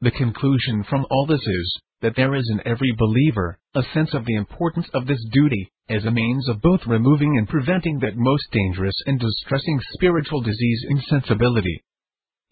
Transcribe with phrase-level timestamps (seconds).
[0.00, 4.24] The conclusion from all this is, that there is in every believer, a sense of
[4.24, 8.44] the importance of this duty, as a means of both removing and preventing that most
[8.52, 11.82] dangerous and distressing spiritual disease insensibility.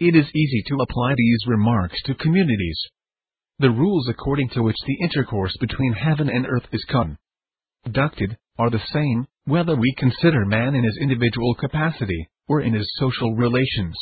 [0.01, 2.81] It is easy to apply these remarks to communities.
[3.60, 6.85] The rules according to which the intercourse between heaven and earth is
[7.85, 12.90] conducted, are the same, whether we consider man in his individual capacity, or in his
[12.99, 13.97] social relations.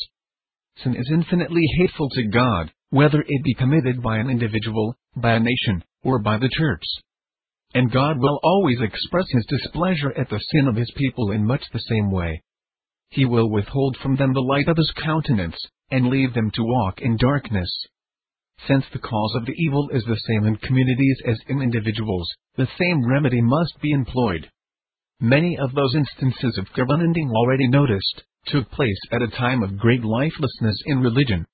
[0.83, 5.41] Sin is infinitely hateful to God, whether it be committed by an individual, by a
[5.41, 6.83] nation, or by the church.
[7.75, 11.65] And God will always express his displeasure at the sin of his people in much
[11.73, 12.43] the same way.
[13.11, 15.57] He will withhold from them the light of his countenance,
[15.91, 17.71] and leave them to walk in darkness.
[18.69, 22.69] Since the cause of the evil is the same in communities as in individuals, the
[22.79, 24.51] same remedy must be employed.
[25.21, 30.05] Many of those instances of covenanting already noticed, took place at a time of great
[30.05, 31.47] lifelessness in religion.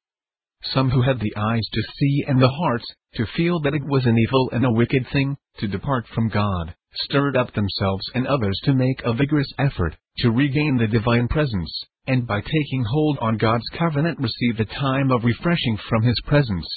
[0.62, 4.05] Some who had the eyes to see and the hearts to feel that it was
[4.06, 8.60] an evil and a wicked thing to depart from God, stirred up themselves and others
[8.65, 11.73] to make a vigorous effort to regain the divine presence,
[12.07, 16.68] and by taking hold on God's covenant receive a time of refreshing from His presence.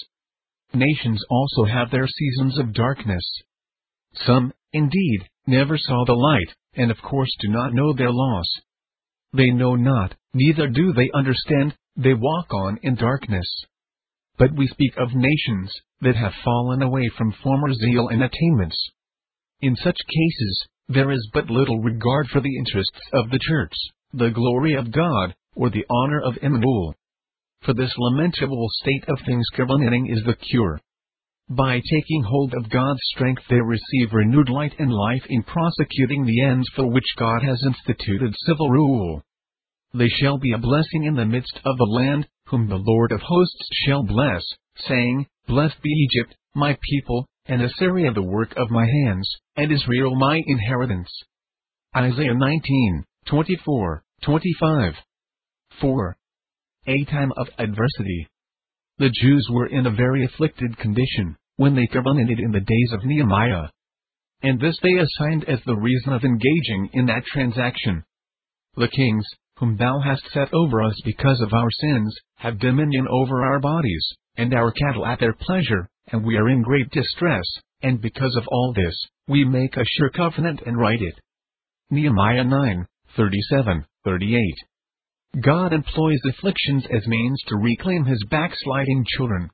[0.73, 3.23] Nations also have their seasons of darkness.
[4.25, 8.47] Some, indeed, never saw the light, and of course do not know their loss.
[9.33, 13.47] They know not, neither do they understand, they walk on in darkness.
[14.38, 18.78] But we speak of nations that have fallen away from former zeal and attainments.
[19.62, 23.73] In such cases, there is but little regard for the interests of the church,
[24.11, 26.95] the glory of God, or the honor of Emmanuel.
[27.61, 30.81] For this lamentable state of things covenanting is the cure.
[31.50, 36.42] By taking hold of God's strength they receive renewed light and life in prosecuting the
[36.42, 39.23] ends for which God has instituted civil rule.
[39.94, 43.22] They shall be a blessing in the midst of the land, whom the Lord of
[43.22, 44.44] hosts shall bless,
[44.88, 50.16] saying, Blessed be Egypt, my people, and Assyria the work of my hands, and Israel
[50.16, 51.09] my inheritance.
[51.95, 54.93] Isaiah 19, 24, 25.
[55.81, 56.17] 4.
[56.87, 58.27] A time of adversity.
[58.98, 63.04] The Jews were in a very afflicted condition, when they covenanted in the days of
[63.04, 63.70] Nehemiah.
[64.42, 68.04] And this they assigned as the reason of engaging in that transaction.
[68.75, 69.25] The kings,
[69.63, 74.05] whom thou hast set over us because of our sins, have dominion over our bodies,
[74.35, 77.45] and our cattle at their pleasure, and we are in great distress,
[77.81, 78.93] and because of all this,
[79.29, 81.17] we make a sure covenant and write it.
[81.89, 82.85] Nehemiah 9,
[83.15, 84.55] 37, 38.
[85.41, 89.49] God employs afflictions as means to reclaim his backsliding children.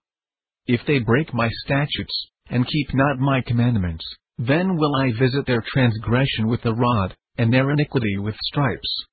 [0.65, 4.05] If they break my statutes, and keep not my commandments,
[4.39, 9.05] then will I visit their transgression with the rod, and their iniquity with stripes.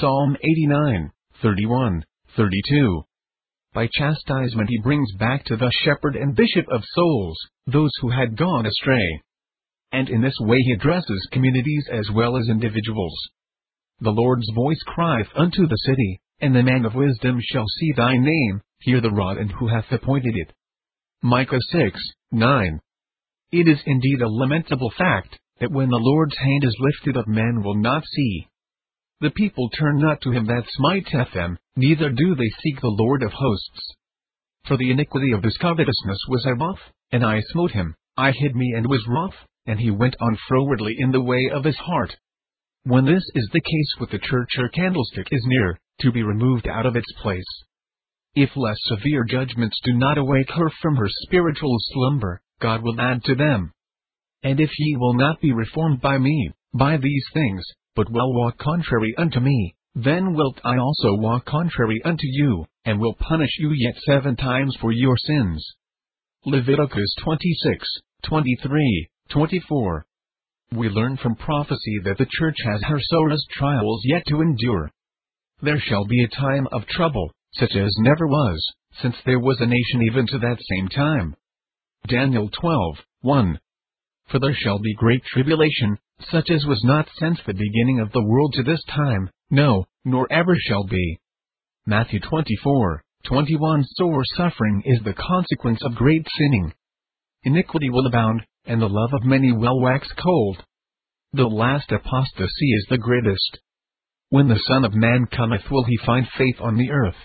[0.00, 1.10] Psalm 89,
[1.42, 2.04] 31,
[2.36, 3.02] 32.
[3.72, 8.36] By chastisement he brings back to the shepherd and bishop of souls, those who had
[8.36, 9.20] gone astray.
[9.92, 13.14] And in this way he addresses communities as well as individuals.
[14.00, 18.16] The Lord's voice crieth unto the city, and the man of wisdom shall see thy
[18.16, 20.52] name, hear the rod and who hath appointed it.
[21.22, 22.00] Micah 6,
[22.32, 22.80] 9.
[23.52, 27.62] It is indeed a lamentable fact, that when the Lord's hand is lifted up men
[27.62, 28.48] will not see,
[29.20, 33.22] the people turn not to him that smiteth them, neither do they seek the Lord
[33.22, 33.94] of hosts.
[34.66, 36.80] For the iniquity of his covetousness was I wroth,
[37.12, 39.34] and I smote him, I hid me and was wroth,
[39.66, 42.16] and he went on frowardly in the way of his heart.
[42.84, 46.66] When this is the case with the church her candlestick is near, to be removed
[46.66, 47.44] out of its place.
[48.34, 53.22] If less severe judgments do not awake her from her spiritual slumber, God will add
[53.24, 53.72] to them.
[54.42, 57.62] And if ye will not be reformed by me, by these things,
[57.96, 63.00] but will walk contrary unto me, then wilt I also walk contrary unto you, and
[63.00, 65.66] will punish you yet seven times for your sins.
[66.44, 67.86] Leviticus 26,
[68.24, 70.06] 23, 24.
[70.72, 74.90] We learn from prophecy that the church has her sorest trials yet to endure.
[75.60, 78.64] There shall be a time of trouble, such as never was,
[79.02, 81.34] since there was a nation even to that same time.
[82.06, 83.60] Daniel 12, 1.
[84.28, 85.98] For there shall be great tribulation,
[86.30, 90.30] such as was not since the beginning of the world to this time, no, nor
[90.32, 91.18] ever shall be.
[91.86, 96.72] Matthew 24, 21 Sore suffering is the consequence of great sinning.
[97.42, 100.64] Iniquity will abound, and the love of many will wax cold.
[101.32, 103.58] The last apostasy is the greatest.
[104.28, 107.16] When the Son of Man cometh will he find faith on the earth.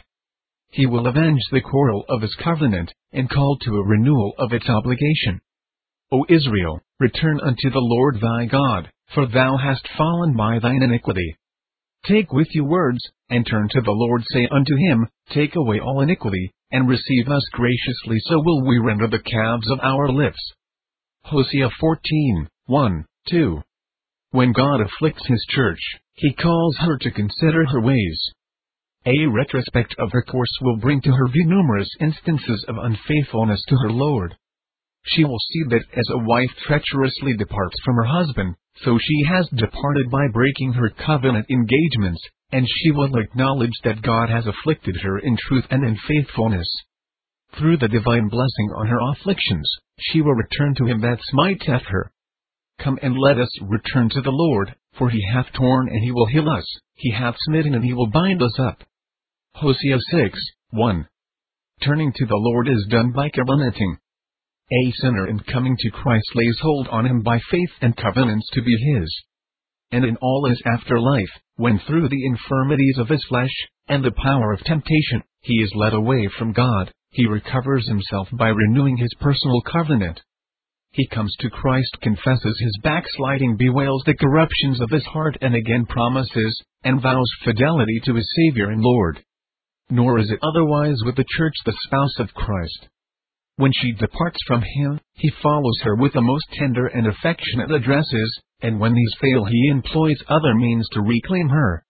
[0.71, 4.67] He will avenge the quarrel of his covenant, and call to a renewal of its
[4.67, 5.39] obligation.
[6.15, 11.35] O Israel, return unto the Lord thy God, for thou hast fallen by thine iniquity.
[12.05, 15.99] Take with you words, and turn to the Lord say unto him, Take away all
[15.99, 20.39] iniquity, and receive us graciously so will we render the calves of our lips.
[21.23, 23.61] Hosea 14, 1, 2.
[24.31, 25.81] When God afflicts his church,
[26.13, 28.31] he calls her to consider her ways.
[29.05, 33.75] A retrospect of her course will bring to her view numerous instances of unfaithfulness to
[33.83, 34.37] her Lord.
[35.07, 39.47] She will see that as a wife treacherously departs from her husband, so she has
[39.49, 42.21] departed by breaking her covenant engagements,
[42.51, 46.67] and she will acknowledge that God has afflicted her in truth and in faithfulness.
[47.57, 49.69] Through the divine blessing on her afflictions,
[49.99, 52.11] she will return to him that smiteth her.
[52.79, 56.25] Come and let us return to the Lord, for he hath torn and he will
[56.25, 56.65] heal us,
[56.95, 58.83] he hath smitten and he will bind us up.
[59.53, 60.39] Hosea 6,
[60.71, 61.07] 1.
[61.81, 63.97] Turning to the Lord is done by covenanting.
[64.71, 68.63] A sinner in coming to Christ lays hold on him by faith and covenants to
[68.63, 69.23] be his.
[69.91, 73.53] And in all his afterlife, when through the infirmities of his flesh,
[73.87, 78.47] and the power of temptation, he is led away from God, he recovers himself by
[78.47, 80.19] renewing his personal covenant.
[80.91, 85.85] He comes to Christ, confesses his backsliding, bewails the corruptions of his heart, and again
[85.85, 89.23] promises, and vows fidelity to his Savior and Lord.
[89.91, 92.87] Nor is it otherwise with the church, the spouse of Christ.
[93.57, 98.41] When she departs from him, he follows her with the most tender and affectionate addresses,
[98.61, 101.85] and when these fail, he employs other means to reclaim her.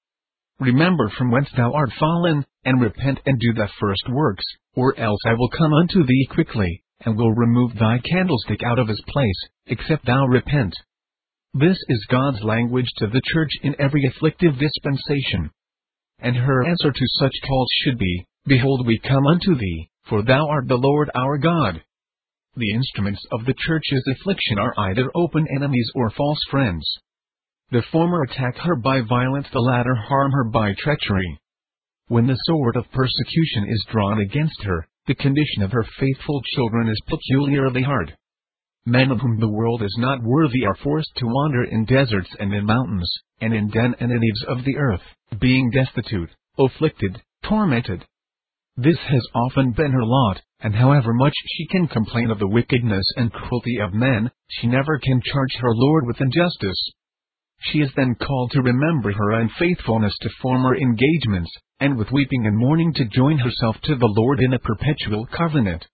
[0.59, 4.43] Remember from whence thou art fallen, and repent and do thy first works,
[4.75, 8.87] or else I will come unto thee quickly, and will remove thy candlestick out of
[8.87, 10.73] his place, except thou repent.
[11.53, 15.51] This is God's language to the church in every afflictive dispensation
[16.19, 20.47] and her answer to such calls should be, Behold we come unto thee, for thou
[20.47, 21.81] art the Lord our God.
[22.55, 26.87] The instruments of the church's affliction are either open enemies or false friends.
[27.71, 31.39] The former attack her by violence, the latter harm her by treachery.
[32.07, 36.87] When the sword of persecution is drawn against her, the condition of her faithful children
[36.87, 38.15] is peculiarly hard.
[38.85, 42.53] Men of whom the world is not worthy are forced to wander in deserts and
[42.53, 43.11] in mountains,
[43.41, 45.01] and in den and caves of the earth,
[45.39, 46.29] being destitute,
[46.59, 48.05] afflicted, tormented.
[48.77, 53.05] This has often been her lot, and however much she can complain of the wickedness
[53.15, 56.91] and cruelty of men, she never can charge her Lord with injustice.
[57.61, 61.49] She is then called to remember her unfaithfulness to former engagements,
[61.79, 65.87] and with weeping and mourning to join herself to the Lord in a perpetual covenant.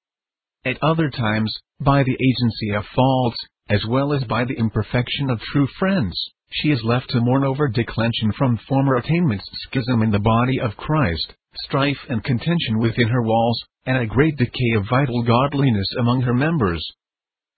[0.65, 3.37] At other times, by the agency of faults,
[3.69, 6.19] as well as by the imperfection of true friends,
[6.51, 10.75] she is left to mourn over declension from former attainments, schism in the body of
[10.77, 11.33] Christ,
[11.65, 16.33] strife and contention within her walls, and a great decay of vital godliness among her
[16.33, 16.85] members.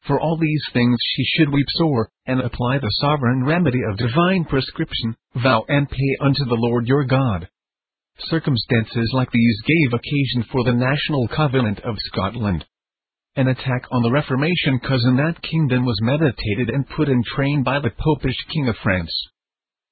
[0.05, 4.45] For all these things she should weep sore, and apply the sovereign remedy of divine
[4.45, 7.49] prescription, vow and pay unto the Lord your God.
[8.19, 12.65] Circumstances like these gave occasion for the National Covenant of Scotland.
[13.35, 17.63] An attack on the Reformation cause in that kingdom was meditated and put in train
[17.63, 19.11] by the Popish King of France.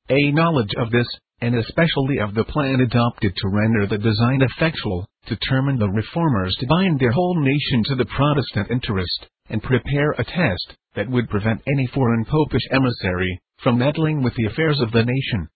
[0.10, 1.08] A knowledge of this,
[1.40, 6.68] and especially of the plan adopted to render the design effectual, determined the reformers to
[6.68, 11.64] bind their whole nation to the Protestant interest, and prepare a test that would prevent
[11.66, 15.48] any foreign popish emissary from meddling with the affairs of the nation.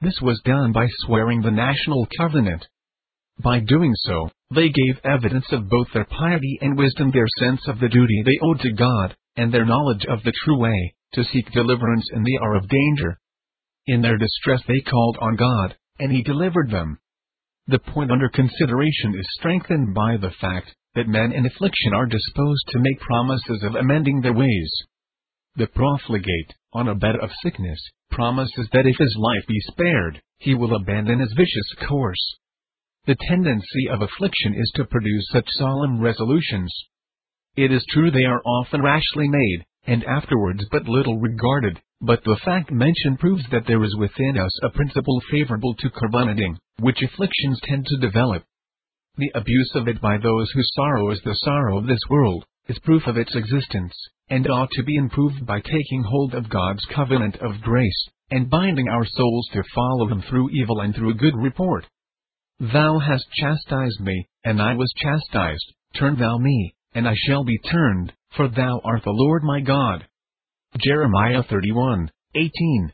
[0.00, 2.66] This was done by swearing the national covenant,
[3.38, 7.80] by doing so, they gave evidence of both their piety and wisdom, their sense of
[7.80, 11.50] the duty they owed to God, and their knowledge of the true way, to seek
[11.50, 13.18] deliverance in the hour of danger.
[13.86, 16.98] In their distress they called on God, and He delivered them.
[17.66, 22.64] The point under consideration is strengthened by the fact that men in affliction are disposed
[22.68, 24.72] to make promises of amending their ways.
[25.56, 30.54] The profligate, on a bed of sickness, promises that if his life be spared, he
[30.54, 32.36] will abandon his vicious course.
[33.04, 36.72] The tendency of affliction is to produce such solemn resolutions.
[37.56, 42.38] It is true they are often rashly made, and afterwards but little regarded, but the
[42.44, 47.58] fact mentioned proves that there is within us a principle favorable to covenanting, which afflictions
[47.64, 48.44] tend to develop.
[49.16, 52.78] The abuse of it by those whose sorrow is the sorrow of this world, is
[52.78, 53.94] proof of its existence,
[54.30, 58.86] and ought to be improved by taking hold of God's covenant of grace, and binding
[58.86, 61.84] our souls to follow Him through evil and through good report.
[62.62, 67.58] Thou hast chastised me, and I was chastised, turn thou me, and I shall be
[67.58, 70.06] turned, for thou art the Lord my God.
[70.78, 72.92] Jeremiah 31, 18.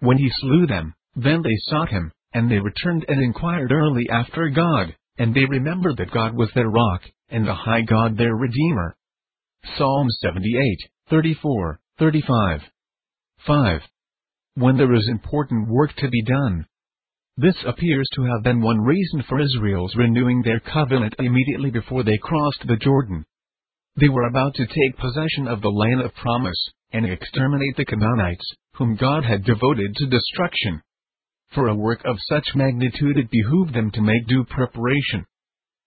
[0.00, 4.50] When he slew them, then they sought him, and they returned and inquired early after
[4.50, 8.98] God, and they remembered that God was their rock, and the high God their Redeemer.
[9.78, 10.78] Psalm 78,
[11.08, 12.60] 34, 35.
[13.46, 13.80] 5.
[14.56, 16.66] When there is important work to be done,
[17.40, 22.18] This appears to have been one reason for Israel's renewing their covenant immediately before they
[22.18, 23.24] crossed the Jordan.
[23.96, 28.44] They were about to take possession of the land of promise, and exterminate the Canaanites,
[28.74, 30.82] whom God had devoted to destruction.
[31.54, 35.24] For a work of such magnitude it behooved them to make due preparation.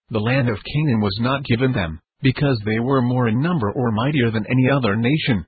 [0.09, 3.91] The land of Canaan was not given them, because they were more in number or
[3.91, 5.45] mightier than any other nation.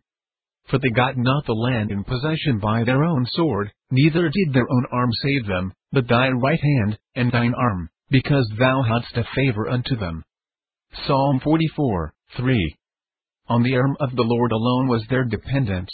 [0.67, 4.69] For they got not the land in possession by their own sword, neither did their
[4.69, 9.23] own arm save them, but thy right hand, and thine arm, because thou hadst a
[9.35, 10.23] favor unto them.
[11.05, 12.75] Psalm 44, 3.
[13.47, 15.91] On the arm of the Lord alone was their dependence.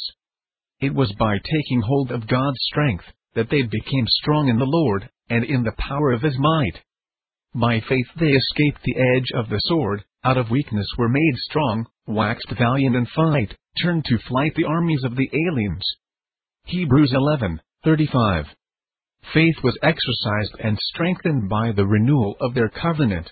[0.79, 5.09] It was by taking hold of God's strength, that they became strong in the Lord,
[5.29, 6.81] and in the power of his might.
[7.53, 11.87] By faith they escaped the edge of the sword, out of weakness were made strong,
[12.13, 15.83] waxed valiant in fight, turned to flight the armies of the aliens.
[16.65, 18.47] Hebrews 11:35.
[19.33, 23.31] Faith was exercised and strengthened by the renewal of their covenant.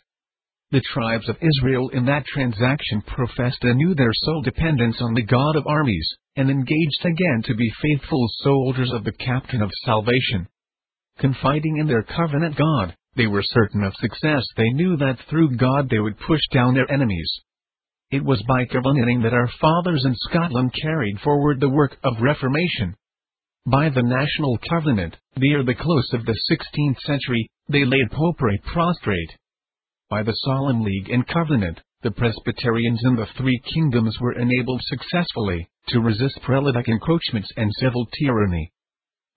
[0.71, 5.55] The tribes of Israel in that transaction professed anew their sole dependence on the God
[5.55, 10.47] of armies, and engaged again to be faithful soldiers of the captain of salvation.
[11.17, 14.45] Confiding in their covenant God, they were certain of success.
[14.55, 17.31] They knew that through God they would push down their enemies.
[18.11, 22.95] It was by covenanting that our fathers in Scotland carried forward the work of Reformation.
[23.67, 29.37] By the national covenant, near the close of the 16th century, they laid popery prostrate.
[30.09, 35.69] By the solemn league and covenant, the Presbyterians in the three kingdoms were enabled successfully
[35.89, 38.71] to resist prelatic encroachments and civil tyranny.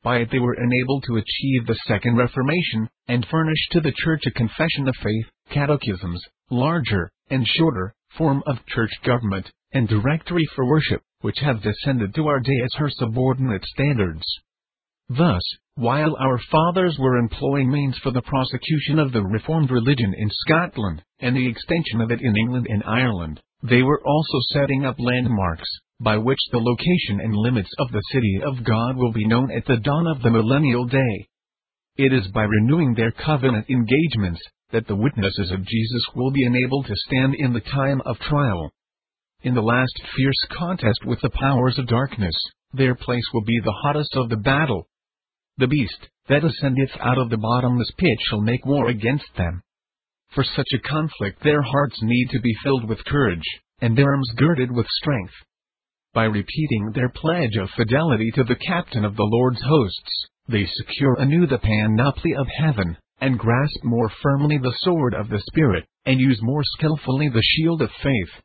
[0.02, 4.23] By it they were enabled to achieve the Second Reformation, and furnish to the Church
[4.26, 10.66] a confession of faith, catechisms, larger and shorter, form of church government, and directory for
[10.66, 14.23] worship, which have descended to our day as her subordinate standards.
[15.09, 15.42] Thus,
[15.75, 21.02] while our fathers were employing means for the prosecution of the Reformed religion in Scotland,
[21.21, 25.69] and the extension of it in England and Ireland, they were also setting up landmarks,
[26.00, 29.64] by which the location and limits of the city of God will be known at
[29.66, 31.28] the dawn of the millennial day.
[31.97, 34.40] It is by renewing their covenant engagements
[34.73, 38.73] that the witnesses of Jesus will be enabled to stand in the time of trial.
[39.43, 42.35] In the last fierce contest with the powers of darkness,
[42.73, 44.88] their place will be the hottest of the battle.
[45.59, 49.62] The beast that ascendeth out of the bottomless pit shall make war against them.
[50.35, 53.45] For such a conflict their hearts need to be filled with courage,
[53.81, 55.35] and their arms girded with strength
[56.14, 61.14] by repeating their pledge of fidelity to the captain of the Lord's hosts, they secure
[61.19, 66.19] anew the panoply of heaven, and grasp more firmly the sword of the Spirit, and
[66.19, 68.43] use more skillfully the shield of faith.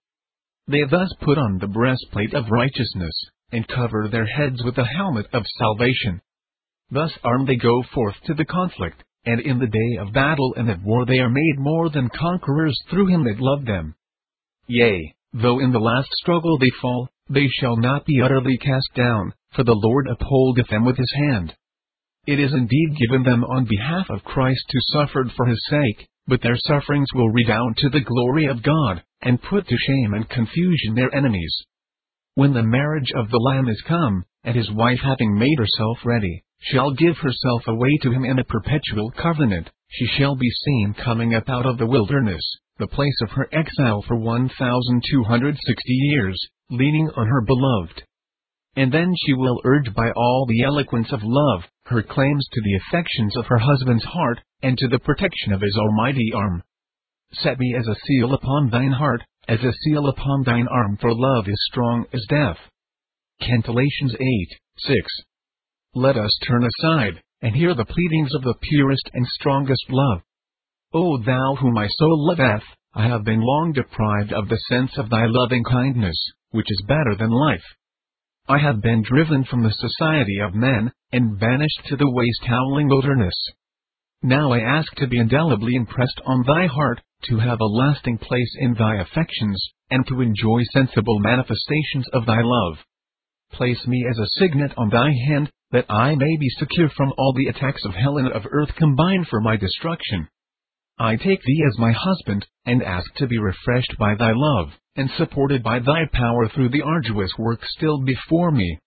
[0.67, 3.15] They thus put on the breastplate of righteousness,
[3.51, 6.22] and cover their heads with the helmet of salvation.
[6.91, 10.69] Thus armed they go forth to the conflict, and in the day of battle and
[10.69, 13.96] of war they are made more than conquerors through him that loved them.
[14.67, 19.34] Yea, though in the last struggle they fall, they shall not be utterly cast down,
[19.55, 21.55] for the Lord upholdeth them with his hand.
[22.27, 26.41] It is indeed given them on behalf of Christ who suffered for his sake, but
[26.41, 30.93] their sufferings will redound to the glory of God, and put to shame and confusion
[30.93, 31.55] their enemies.
[32.36, 36.43] When the marriage of the Lamb is come, and his wife having made herself ready,
[36.60, 41.34] shall give herself away to him in a perpetual covenant, she shall be seen coming
[41.34, 42.43] up out of the wilderness,
[42.77, 46.38] the place of her exile for 1260 years,
[46.69, 48.03] leaning on her beloved.
[48.75, 52.75] And then she will urge by all the eloquence of love, her claims to the
[52.75, 56.63] affections of her husband's heart, and to the protection of his almighty arm.
[57.32, 61.13] Set me as a seal upon thine heart, as a seal upon thine arm, for
[61.13, 62.58] love is strong as death.
[63.41, 64.20] Canticles 8,
[64.77, 64.98] 6.
[65.96, 70.22] Let us turn aside, and hear the pleadings of the purest and strongest love.
[70.94, 72.63] O thou whom my soul loveth,
[72.94, 76.17] I have been long deprived of the sense of thy loving kindness
[76.51, 77.63] which is better than life.
[78.49, 82.87] I have been driven from the society of men, and banished to the waste howling
[82.87, 83.33] wilderness.
[84.23, 88.55] Now I ask to be indelibly impressed on thy heart, to have a lasting place
[88.59, 89.61] in thy affections,
[89.91, 92.77] and to enjoy sensible manifestations of thy love.
[93.51, 97.33] Place me as a signet on thy hand, that I may be secure from all
[97.33, 100.29] the attacks of hell and of earth combined for my destruction.
[100.97, 105.09] I take thee as my husband, and ask to be refreshed by thy love, and
[105.17, 108.79] supported by thy power through the arduous work still before me.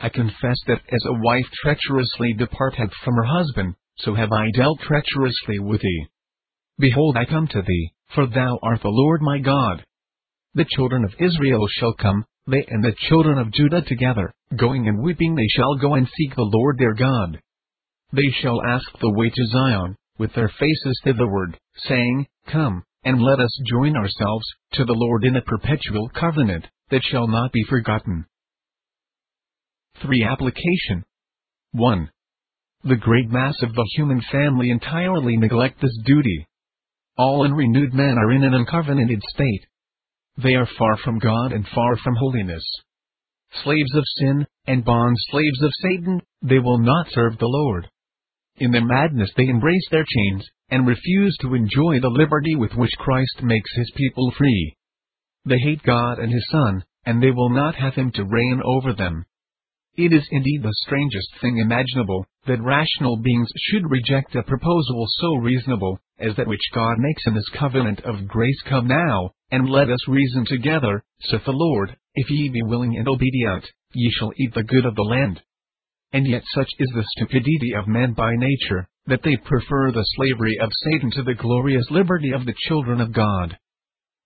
[0.00, 4.78] I confess that as a wife treacherously departed from her husband, so have I dealt
[4.80, 6.06] treacherously with thee.
[6.78, 9.84] Behold, I come to thee, for thou art the Lord my God.
[10.54, 15.02] The children of Israel shall come, they and the children of Judah together, going and
[15.02, 17.40] weeping they shall go and seek the Lord their God.
[18.12, 23.40] They shall ask the way to Zion, with their faces thitherward, saying, Come, and let
[23.40, 28.26] us join ourselves to the Lord in a perpetual covenant, that shall not be forgotten.
[30.02, 30.24] 3.
[30.24, 31.04] Application
[31.72, 32.10] 1.
[32.84, 36.46] The great mass of the human family entirely neglect this duty.
[37.16, 39.66] All unrenewed men are in an uncovenanted state.
[40.42, 42.62] They are far from God and far from holiness.
[43.64, 47.88] Slaves of sin, and bond slaves of Satan, they will not serve the Lord.
[48.58, 52.92] In their madness they embrace their chains, and refuse to enjoy the liberty with which
[52.98, 54.76] Christ makes his people free.
[55.44, 58.92] They hate God and his Son, and they will not have him to reign over
[58.92, 59.24] them.
[59.96, 65.34] It is indeed the strangest thing imaginable, that rational beings should reject a proposal so
[65.36, 69.90] reasonable, as that which God makes in his covenant of grace come now, and let
[69.90, 74.54] us reason together, saith the Lord, if ye be willing and obedient, ye shall eat
[74.54, 75.42] the good of the land.
[76.12, 80.58] And yet such is the stupidity of man by nature, that they prefer the slavery
[80.60, 83.56] of Satan to the glorious liberty of the children of God.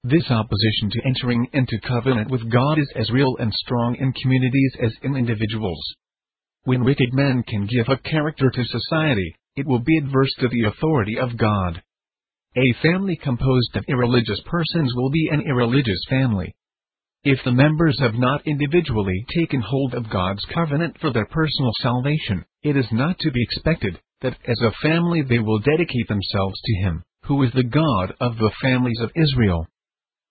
[0.04, 4.72] This opposition to entering into covenant with God is as real and strong in communities
[4.82, 5.80] as in individuals.
[6.64, 10.64] When wicked men can give a character to society, it will be adverse to the
[10.64, 11.80] authority of God.
[12.56, 16.54] A family composed of irreligious persons will be an irreligious family.
[17.22, 22.44] If the members have not individually taken hold of God's covenant for their personal salvation,
[22.64, 26.82] it is not to be expected that as a family they will dedicate themselves to
[26.82, 29.66] Him, who is the God of the families of Israel.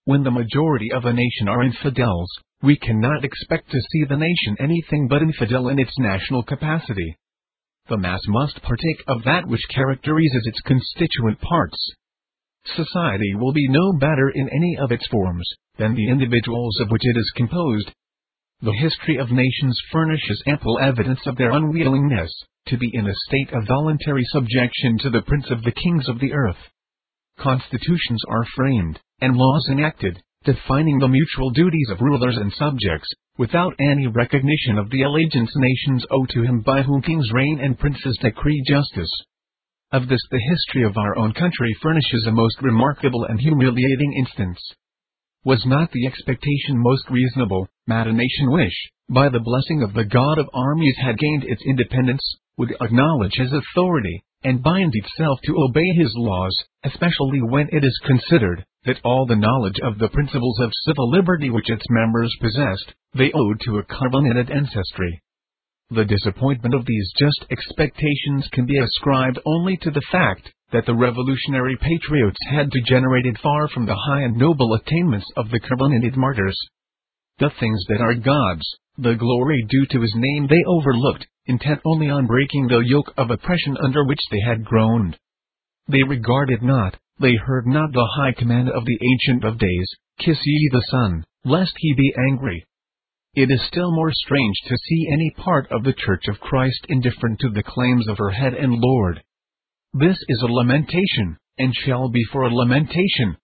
[0.05, 2.29] When the majority of a nation are infidels,
[2.63, 7.15] we cannot expect to see the nation anything but infidel in its national capacity.
[7.89, 11.77] The mass must partake of that which characterizes its constituent parts.
[12.65, 17.01] Society will be no better in any of its forms than the individuals of which
[17.03, 17.91] it is composed.
[18.63, 22.32] The history of nations furnishes ample evidence of their unwillingness
[22.68, 26.20] to be in a state of voluntary subjection to the prince of the kings of
[26.20, 26.70] the earth.
[27.39, 33.74] Constitutions are framed, and laws enacted, defining the mutual duties of rulers and subjects, without
[33.80, 38.15] any recognition of the allegiance nations owe to him by whom kings reign and princes
[38.21, 39.10] decree justice.
[39.91, 44.60] Of this the history of our own country furnishes a most remarkable and humiliating instance.
[45.43, 50.06] Was not the expectation most reasonable, that a nation which, by the blessing of the
[50.06, 52.21] God of armies had gained its independence,
[52.58, 57.99] would acknowledge his authority, and bind itself to obey his laws, especially when it is
[58.06, 62.93] considered that all the knowledge of the principles of civil liberty which its members possessed,
[63.15, 65.23] they owed to a covenanted ancestry.
[65.89, 70.95] The disappointment of these just expectations can be ascribed only to the fact that the
[70.95, 76.57] revolutionary patriots had degenerated far from the high and noble attainments of the covenanted martyrs.
[77.39, 78.65] The things that are God's,
[78.97, 83.31] the glory due to his name they overlooked, intent only on breaking the yoke of
[83.31, 85.17] oppression under which they had groaned.
[85.88, 89.88] They regarded not, they heard not the high command of the Ancient of Days,
[90.19, 92.65] Kiss ye the Son, lest he be angry.
[93.34, 97.39] It is still more strange to see any part of the Church of Christ indifferent
[97.39, 99.23] to the claims of her head and Lord.
[99.93, 103.36] This is a lamentation, and shall be for a lamentation.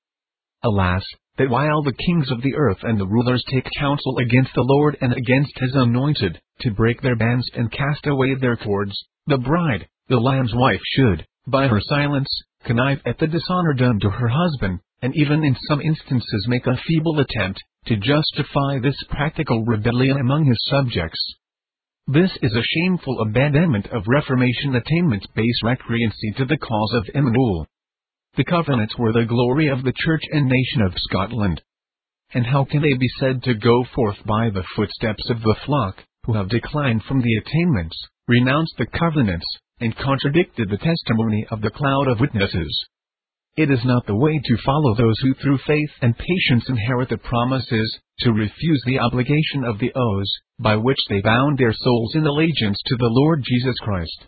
[0.64, 1.04] Alas,
[1.38, 4.96] that while the kings of the earth and the rulers take counsel against the Lord
[5.02, 9.90] and against his anointed, to break their bands and cast away their cords, the bride,
[10.08, 12.30] the Lamb's wife should, by her silence,
[12.64, 16.78] connive at the dishonor done to her husband, and even in some instances make a
[16.88, 21.20] feeble attempt to justify this practical rebellion among his subjects.
[22.10, 27.68] This is a shameful abandonment of Reformation attainments based recreancy to the cause of Emmanuel.
[28.38, 31.62] The covenants were the glory of the Church and nation of Scotland.
[32.34, 36.02] And how can they be said to go forth by the footsteps of the flock,
[36.24, 37.98] who have declined from the attainments,
[38.30, 39.46] renounced the covenants,
[39.82, 42.88] and contradicted the testimony of the cloud of witnesses?
[43.58, 47.18] It is not the way to follow those who through faith and patience inherit the
[47.18, 52.28] promises, to refuse the obligation of the oaths, by which they bound their souls in
[52.28, 54.28] allegiance to the Lord Jesus Christ.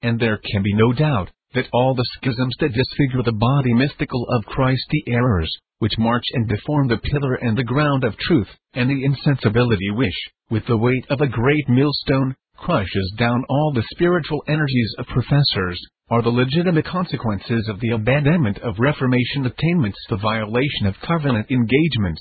[0.00, 4.24] And there can be no doubt, that all the schisms that disfigure the body mystical
[4.30, 8.48] of Christ the errors, which march and deform the pillar and the ground of truth,
[8.74, 10.14] and the insensibility which,
[10.50, 15.84] with the weight of a great millstone, crushes down all the spiritual energies of professors,
[16.12, 22.20] are the legitimate consequences of the abandonment of Reformation attainments, the violation of covenant engagements.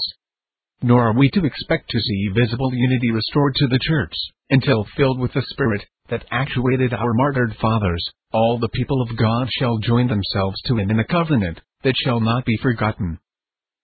[0.81, 4.13] Nor are we to expect to see visible unity restored to the Church,
[4.49, 9.49] until filled with the Spirit that actuated our martyred fathers, all the people of God
[9.59, 13.19] shall join themselves to him in a covenant that shall not be forgotten.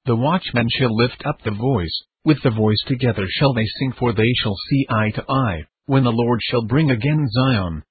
[0.06, 4.14] The watchmen shall lift up the voice, with the voice together shall they sing, for
[4.14, 7.84] they shall see eye to eye, when the Lord shall bring again Zion.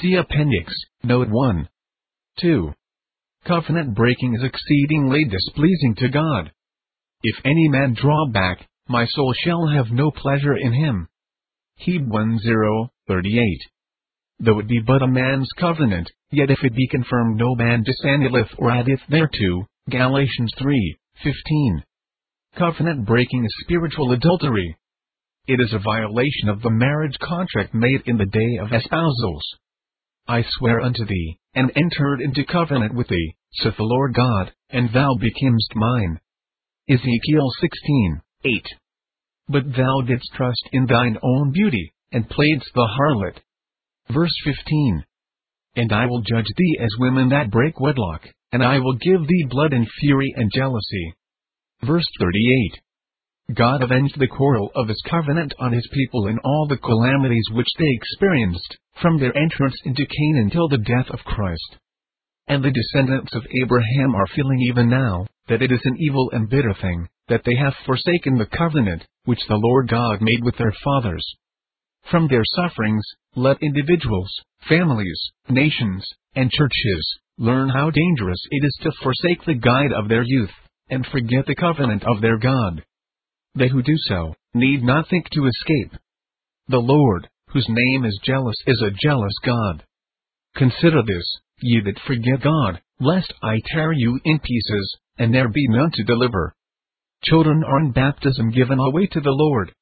[0.00, 1.68] See Appendix, Note 1.
[2.40, 2.72] 2.
[3.46, 6.52] Covenant breaking is exceedingly displeasing to God.
[7.22, 11.08] If any man draw back, my soul shall have no pleasure in him.
[11.78, 13.58] Heb 10:38.
[14.40, 18.54] Though it be but a man's covenant, yet if it be confirmed no man disannuleth
[18.58, 19.66] or addeth thereto.
[19.88, 21.84] Galatians 3:15.
[22.56, 24.76] Covenant breaking is spiritual adultery.
[25.46, 29.44] It is a violation of the marriage contract made in the day of espousals.
[30.28, 34.92] I swear unto thee, and entered into covenant with thee, saith the Lord God, and
[34.92, 36.18] thou becamest mine.
[36.88, 38.66] Ezekiel 16, 8.
[39.48, 43.38] But thou didst trust in thine own beauty, and playedst the harlot.
[44.10, 45.04] Verse 15.
[45.76, 49.46] And I will judge thee as women that break wedlock, and I will give thee
[49.48, 51.14] blood and fury and jealousy.
[51.82, 52.80] Verse 38.
[53.54, 57.68] God avenged the quarrel of his covenant on his people in all the calamities which
[57.78, 61.76] they experienced, from their entrance into Canaan till the death of Christ.
[62.48, 66.48] And the descendants of Abraham are feeling even now, that it is an evil and
[66.48, 70.72] bitter thing, that they have forsaken the covenant, which the Lord God made with their
[70.84, 71.24] fathers.
[72.10, 73.04] From their sufferings,
[73.34, 74.30] let individuals,
[74.68, 76.06] families, nations,
[76.36, 80.52] and churches learn how dangerous it is to forsake the guide of their youth,
[80.88, 82.84] and forget the covenant of their God.
[83.54, 86.00] They who do so, need not think to escape.
[86.68, 89.84] The Lord, whose name is jealous, is a jealous God.
[90.56, 91.24] Consider this,
[91.60, 96.04] ye that forget God, lest I tear you in pieces, and there be none to
[96.04, 96.54] deliver.
[97.22, 99.72] Children are in baptism given away to the Lord.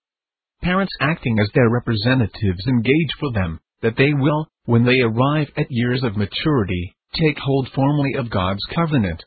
[0.62, 5.66] Parents acting as their representatives engage for them, that they will, when they arrive at
[5.70, 9.24] years of maturity, take hold formally of God's covenant.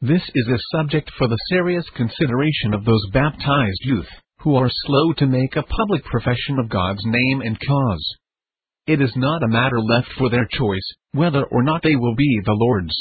[0.00, 4.08] This is a subject for the serious consideration of those baptized youth,
[4.40, 8.16] who are slow to make a public profession of God's name and cause.
[8.86, 12.40] It is not a matter left for their choice, whether or not they will be
[12.44, 12.94] the Lord's.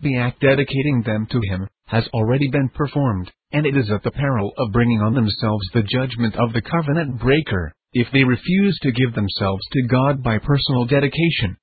[0.00, 4.10] The act dedicating them to Him has already been performed, and it is at the
[4.10, 8.92] peril of bringing on themselves the judgment of the covenant breaker, if they refuse to
[8.92, 11.56] give themselves to God by personal dedication.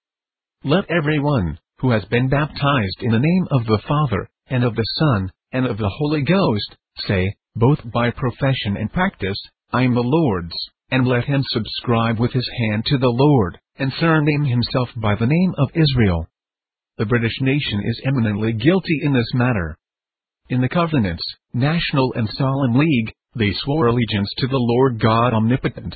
[0.64, 4.86] Let everyone, who has been baptized in the name of the Father, and of the
[5.00, 9.38] Son, and of the Holy Ghost, say, both by profession and practice,
[9.72, 10.56] I am the Lord's,
[10.92, 15.28] and let him subscribe with his hand to the Lord, and surname himself by the
[15.28, 16.28] name of Israel.
[16.98, 19.78] The British nation is eminently guilty in this matter.
[20.50, 25.96] In the covenants, national and solemn league, they swore allegiance to the Lord God omnipotent.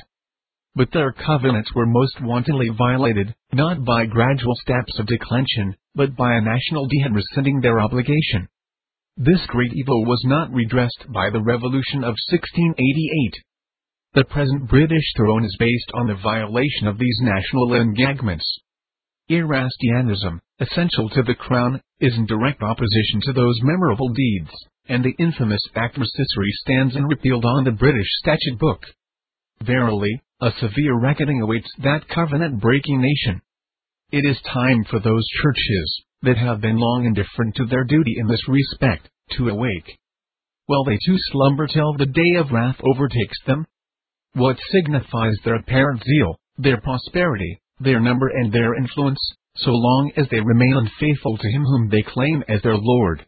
[0.76, 6.34] But their covenants were most wantonly violated, not by gradual steps of declension, but by
[6.34, 8.48] a national deed rescinding their obligation.
[9.16, 13.44] This great evil was not redressed by the Revolution of 1688.
[14.14, 18.44] The present British throne is based on the violation of these national engagements.
[19.30, 24.50] Erastianism, essential to the crown, is in direct opposition to those memorable deeds,
[24.88, 28.82] and the infamous Act of Rescissory stands unrepealed on the British Statute Book.
[29.62, 33.40] Verily, a severe reckoning awaits that covenant-breaking nation.
[34.10, 38.26] It is time for those churches, that have been long indifferent to their duty in
[38.26, 39.98] this respect, to awake.
[40.66, 43.66] While they too slumber till the day of wrath overtakes them?
[44.32, 49.20] What signifies their apparent zeal, their prosperity, their number and their influence,
[49.56, 53.26] so long as they remain unfaithful to him whom they claim as their Lord?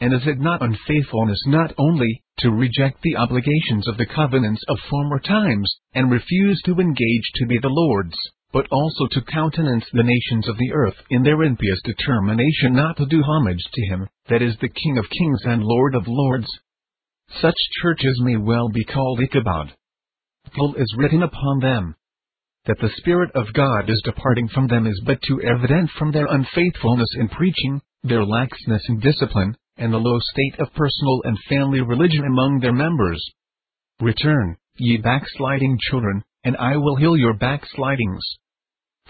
[0.00, 4.78] And is it not unfaithfulness not only to reject the obligations of the covenants of
[4.88, 8.16] former times, and refuse to engage to be the Lord's,
[8.52, 13.06] but also to countenance the nations of the earth in their impious determination not to
[13.06, 16.48] do homage to him, that is the King of kings and Lord of lords.
[17.40, 19.72] Such churches may well be called Ichabod.
[20.56, 21.94] Full is written upon them.
[22.66, 26.26] That the Spirit of God is departing from them is but too evident from their
[26.26, 31.80] unfaithfulness in preaching, their laxness in discipline, and the low state of personal and family
[31.80, 33.22] religion among their members.
[34.00, 38.22] Return, ye backsliding children, and I will heal your backslidings.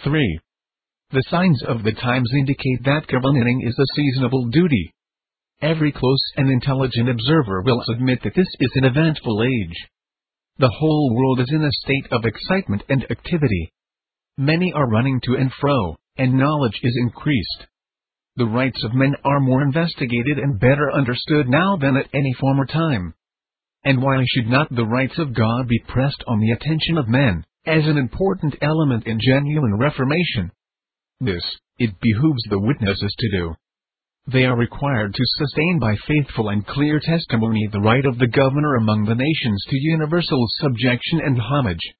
[0.05, 0.40] 3.
[1.12, 4.93] The signs of the times indicate that covenanting is a seasonable duty.
[5.61, 9.77] Every close and intelligent observer will admit that this is an eventful age.
[10.59, 13.73] The whole world is in a state of excitement and activity.
[14.38, 17.66] Many are running to and fro, and knowledge is increased.
[18.37, 22.64] The rights of men are more investigated and better understood now than at any former
[22.66, 23.14] time.
[23.83, 27.45] And why should not the rights of God be pressed on the attention of men,
[27.64, 30.51] as an important element in genuine reformation?
[31.19, 31.43] This,
[31.79, 33.55] it behooves the witnesses to do.
[34.27, 38.77] They are required to sustain by faithful and clear testimony the right of the governor
[38.77, 41.95] among the nations to universal subjection and homage.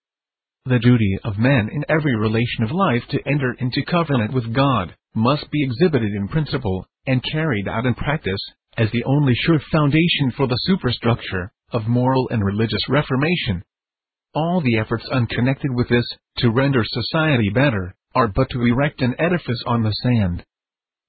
[0.66, 4.95] The duty of man in every relation of life to enter into covenant with God
[5.14, 8.40] must be exhibited in principle and carried out in practice
[8.77, 13.62] as the only sure foundation for the superstructure of moral and religious reformation.
[14.35, 16.06] All the efforts unconnected with this,
[16.38, 20.44] to render society better, are but to erect an edifice on the sand.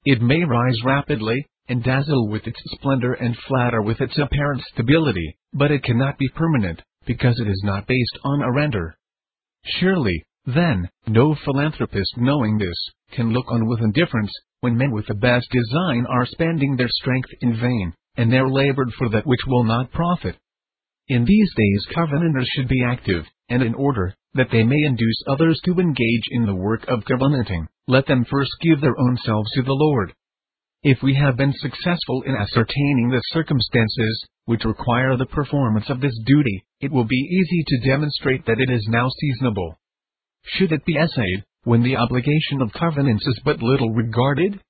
[0.06, 5.38] It may rise rapidly, and dazzle with its splendor and flatter with its apparent stability,
[5.54, 8.98] but it cannot be permanent, because it is not based on a render.
[9.64, 12.78] Surely, then, no philanthropist knowing this,
[13.12, 17.30] can look on with indifference, when men with the best design are spending their strength
[17.42, 20.36] in vain, and their labored for that which will not profit.
[21.12, 25.60] In these days covenanters should be active, and in order that they may induce others
[25.66, 29.62] to engage in the work of covenanting, let them first give their own selves to
[29.62, 30.14] the Lord.
[30.84, 36.18] If we have been successful in ascertaining the circumstances which require the performance of this
[36.26, 39.78] duty, it will be easy to demonstrate that it is now seasonable.
[40.46, 44.62] Should it be essayed, when the obligation of covenants is but little regarded?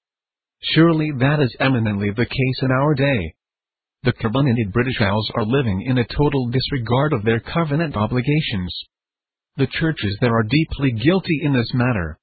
[0.64, 3.36] Surely that is eminently the case in our day.
[4.04, 8.76] The covenanted British Isles are living in a total disregard of their covenant obligations.
[9.58, 12.18] The churches there are deeply guilty in this matter.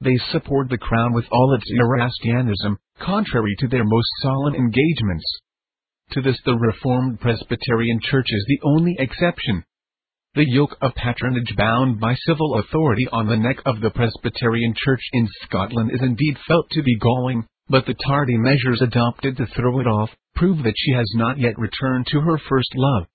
[0.00, 5.24] They support the crown with all its Erastianism, contrary to their most solemn engagements.
[6.14, 9.62] To this the Reformed Presbyterian Church is the only exception.
[10.34, 15.02] The yoke of patronage bound by civil authority on the neck of the Presbyterian Church
[15.12, 19.80] in Scotland is indeed felt to be galling, but the tardy measures adopted to throw
[19.80, 23.06] it off prove that she has not yet returned to her first love.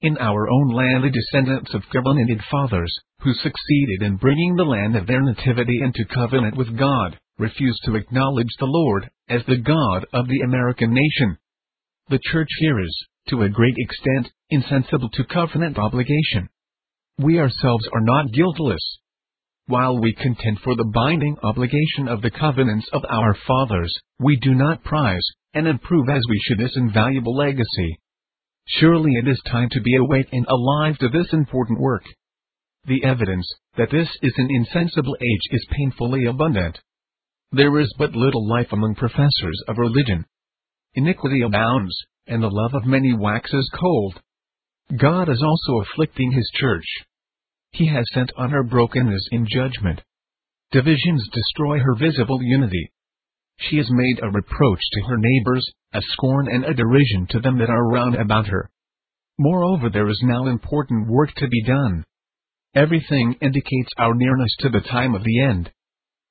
[0.00, 4.96] In our own land the descendants of covenanted fathers, who succeeded in bringing the land
[4.96, 10.06] of their nativity into covenant with God, refuse to acknowledge the Lord as the God
[10.12, 11.38] of the American nation.
[12.10, 16.48] The church here is, to a great extent, insensible to covenant obligation.
[17.18, 18.98] We ourselves are not guiltless,
[19.68, 24.54] while we contend for the binding obligation of the covenants of our fathers, we do
[24.54, 28.00] not prize and improve as we should this invaluable legacy.
[28.66, 32.02] Surely it is time to be awake and alive to this important work.
[32.86, 36.78] The evidence that this is an insensible age is painfully abundant.
[37.52, 40.24] There is but little life among professors of religion.
[40.94, 41.94] Iniquity abounds,
[42.26, 44.20] and the love of many waxes cold.
[44.96, 46.86] God is also afflicting his church.
[47.72, 50.02] He has sent on her brokenness in judgment.
[50.72, 52.90] Divisions destroy her visible unity.
[53.58, 57.58] She is made a reproach to her neighbors, a scorn and a derision to them
[57.58, 58.70] that are round about her.
[59.38, 62.04] Moreover, there is now important work to be done.
[62.74, 65.70] Everything indicates our nearness to the time of the end.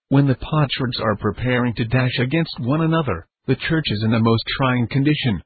[0.09, 4.19] When the potsherds are preparing to dash against one another, the church is in a
[4.19, 5.41] most trying condition.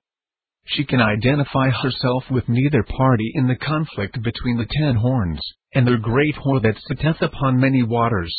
[0.66, 5.42] She can identify herself with neither party in the conflict between the ten horns
[5.74, 8.36] and the great whore that sitteth upon many waters.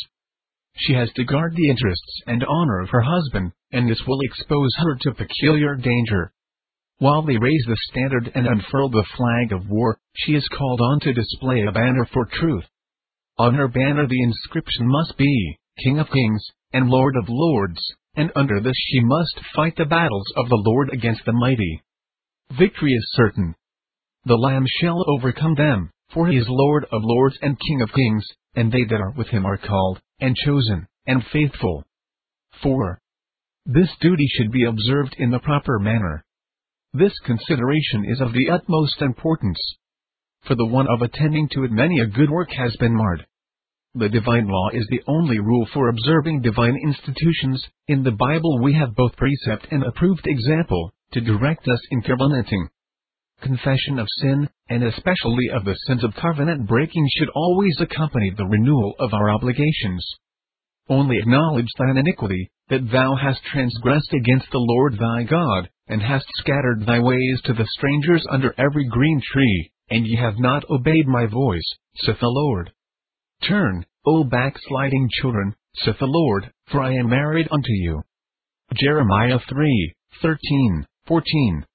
[0.75, 4.71] She has to guard the interests and honor of her husband, and this will expose
[4.77, 6.33] her to peculiar danger.
[6.97, 10.99] While they raise the standard and unfurl the flag of war, she is called on
[11.01, 12.65] to display a banner for truth.
[13.37, 17.81] On her banner the inscription must be, King of Kings, and Lord of Lords,
[18.15, 21.83] and under this she must fight the battles of the Lord against the mighty.
[22.57, 23.55] Victory is certain.
[24.25, 28.25] The Lamb shall overcome them, for he is Lord of lords and King of kings,
[28.55, 31.83] and they that are with him are called, and chosen, and faithful.
[32.61, 32.99] 4.
[33.65, 36.23] This duty should be observed in the proper manner.
[36.93, 39.59] This consideration is of the utmost importance.
[40.45, 43.25] For the one of attending to it many a good work has been marred.
[43.95, 47.63] The divine law is the only rule for observing divine institutions.
[47.87, 52.69] In the Bible we have both precept and approved example, to direct us in covenanting
[53.41, 58.45] confession of sin, and especially of the sins of covenant breaking should always accompany the
[58.45, 60.05] renewal of our obligations.
[60.89, 66.25] Only acknowledge thine iniquity, that thou hast transgressed against the Lord thy God, and hast
[66.35, 71.07] scattered thy ways to the strangers under every green tree, and ye have not obeyed
[71.07, 72.71] my voice, saith the Lord.
[73.47, 78.03] Turn, O backsliding children, saith the Lord, for I am married unto you.
[78.73, 81.65] Jeremiah 3, 13, 14.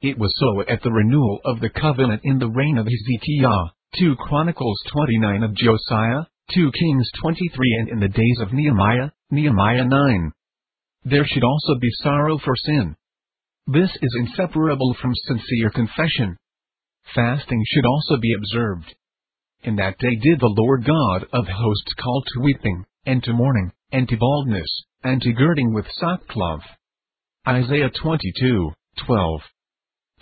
[0.00, 4.14] It was so at the renewal of the covenant in the reign of Hezekiah, 2
[4.16, 10.32] Chronicles 29 of Josiah, 2 Kings 23 and in the days of Nehemiah, Nehemiah 9.
[11.04, 12.94] There should also be sorrow for sin.
[13.66, 16.36] This is inseparable from sincere confession.
[17.12, 18.94] Fasting should also be observed.
[19.64, 23.72] In that day did the Lord God of hosts call to weeping, and to mourning,
[23.90, 24.70] and to baldness,
[25.02, 26.62] and to girding with sackcloth.
[27.48, 28.70] Isaiah 22,
[29.04, 29.40] 12.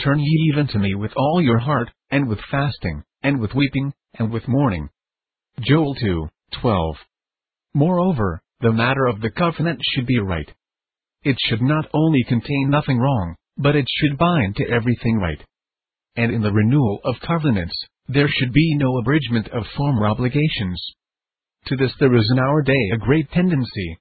[0.03, 3.93] Turn ye even to me with all your heart, and with fasting, and with weeping,
[4.19, 4.89] and with mourning.
[5.61, 6.29] Joel 2,
[6.61, 6.97] 12.
[7.75, 10.53] Moreover, the matter of the covenant should be right.
[11.23, 15.43] It should not only contain nothing wrong, but it should bind to everything right.
[16.15, 17.75] And in the renewal of covenants,
[18.09, 20.83] there should be no abridgment of former obligations.
[21.67, 23.99] To this there is in our day a great tendency.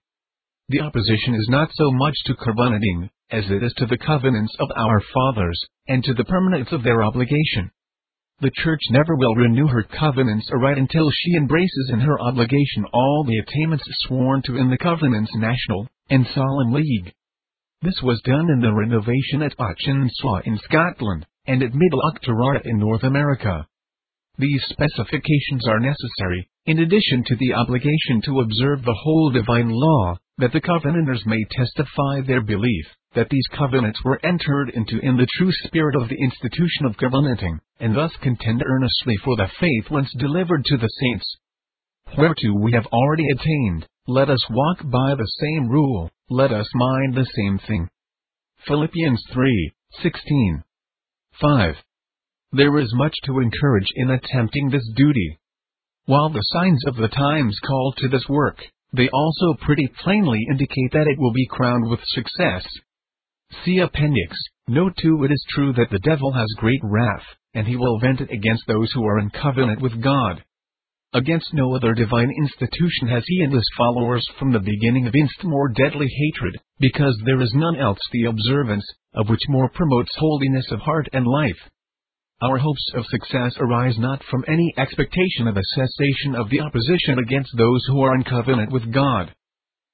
[0.69, 4.69] The opposition is not so much to covenanting, as it is to the covenants of
[4.75, 7.71] our fathers, and to the permanence of their obligation.
[8.39, 13.23] The Church never will renew her covenants aright until she embraces in her obligation all
[13.23, 17.13] the attainments sworn to in the covenants national and solemn league.
[17.81, 22.01] This was done in the renovation at Auchensaugh in Scotland, and at Middle
[22.65, 23.67] in North America.
[24.37, 30.15] These specifications are necessary, in addition to the obligation to observe the whole divine law,
[30.39, 32.85] that the covenanters may testify their belief
[33.15, 37.59] that these covenants were entered into in the true spirit of the institution of covenanting,
[37.79, 41.37] and thus contend earnestly for the faith once delivered to the saints.
[42.17, 47.15] Whereto we have already attained, let us walk by the same rule, let us mind
[47.15, 47.89] the same thing.
[48.67, 50.63] Philippians 3 16.
[51.41, 51.75] 5.
[52.51, 55.39] There is much to encourage in attempting this duty.
[56.05, 58.59] While the signs of the times call to this work,
[58.93, 62.65] they also pretty plainly indicate that it will be crowned with success.
[63.63, 64.37] See Appendix.
[64.67, 68.21] Note 2 It is true that the devil has great wrath, and he will vent
[68.21, 70.43] it against those who are in covenant with God.
[71.13, 75.69] Against no other divine institution has he and his followers from the beginning evinced more
[75.69, 80.79] deadly hatred, because there is none else the observance of which more promotes holiness of
[80.81, 81.69] heart and life.
[82.41, 87.19] Our hopes of success arise not from any expectation of a cessation of the opposition
[87.19, 89.33] against those who are in covenant with God.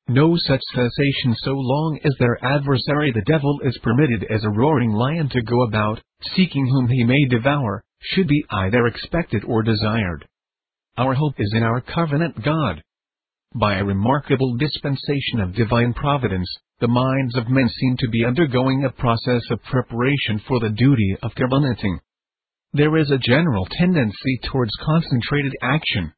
[0.07, 4.91] No such cessation so long as their adversary the devil is permitted as a roaring
[4.91, 6.01] lion to go about,
[6.35, 10.27] seeking whom he may devour, should be either expected or desired.
[10.97, 12.83] Our hope is in our covenant God.
[13.53, 18.83] By a remarkable dispensation of divine providence, the minds of men seem to be undergoing
[18.83, 21.99] a process of preparation for the duty of covenanting.
[22.73, 26.13] There is a general tendency towards concentrated action,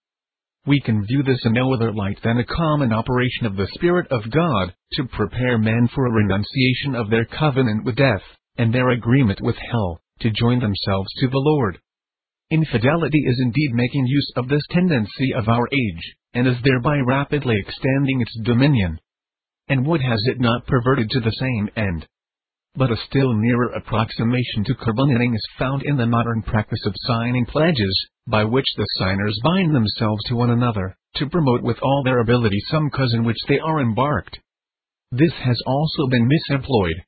[0.65, 4.07] we can view this in no other light than a common operation of the Spirit
[4.11, 8.23] of God, to prepare men for a renunciation of their covenant with death,
[8.57, 11.79] and their agreement with hell, to join themselves to the Lord.
[12.49, 17.55] Infidelity is indeed making use of this tendency of our age, and is thereby rapidly
[17.59, 18.99] extending its dominion.
[19.67, 22.07] And what has it not perverted to the same end?
[22.75, 27.45] But a still nearer approximation to covenanting is found in the modern practice of signing
[27.45, 32.19] pledges, by which the signers bind themselves to one another, to promote with all their
[32.19, 34.39] ability some cause in which they are embarked.
[35.11, 37.03] This has also been misemployed.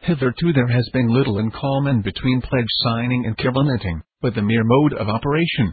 [0.00, 4.64] Hitherto there has been little in common between pledge signing and covenanting, but the mere
[4.64, 5.72] mode of operation.